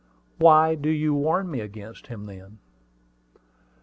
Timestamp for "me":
1.51-1.59